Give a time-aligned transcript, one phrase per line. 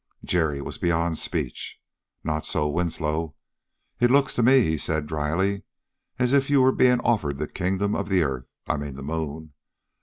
[0.25, 1.79] Jerry was beyond speech.
[2.23, 3.35] Not so Winslow.
[3.99, 5.61] "It looks to me," he said dryly,
[6.17, 9.53] "as if you were being offered the kingdom of the earth I mean the moon.